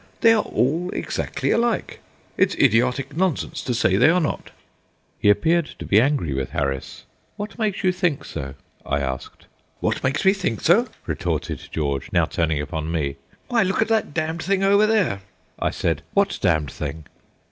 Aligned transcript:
They 0.21 0.33
are 0.33 0.41
all 0.41 0.89
exactly 0.93 1.51
alike. 1.51 1.99
It's 2.35 2.55
idiotic 2.55 3.15
nonsense 3.15 3.61
to 3.61 3.71
say 3.75 3.97
they 3.97 4.09
are 4.09 4.19
not." 4.19 4.49
He 5.19 5.29
appeared 5.29 5.67
to 5.77 5.85
be 5.85 6.01
angry 6.01 6.33
with 6.33 6.49
Harris. 6.49 7.03
"What 7.35 7.59
makes 7.59 7.83
you 7.83 7.91
think 7.91 8.25
so?" 8.25 8.55
I 8.83 8.99
asked. 8.99 9.45
"What 9.79 10.03
makes 10.03 10.25
me 10.25 10.33
think 10.33 10.61
so?" 10.61 10.87
retorted 11.05 11.69
George, 11.71 12.11
now 12.11 12.25
turning 12.25 12.59
upon 12.59 12.91
me. 12.91 13.17
"Why, 13.47 13.61
look 13.61 13.79
at 13.79 13.89
that 13.89 14.11
damned 14.11 14.41
thing 14.41 14.63
over 14.63 14.87
there!" 14.87 15.21
I 15.59 15.69
said: 15.69 16.01
"What 16.15 16.39
damned 16.41 16.71
thing?" 16.71 17.05